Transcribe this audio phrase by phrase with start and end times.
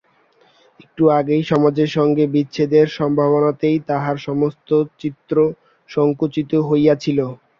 [0.79, 4.69] একটু আগেই সমাজের সঙ্গে বিচ্ছেদের সম্ভাবনাতেই তাহার সমস্ত
[4.99, 5.31] চিত্ত
[5.89, 7.19] সংকুচিত হইয়াছিল।